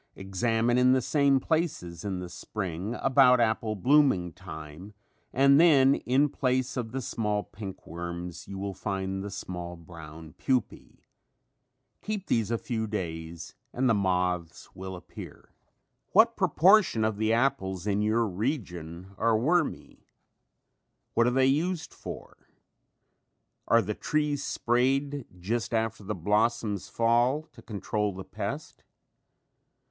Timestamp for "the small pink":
6.91-7.85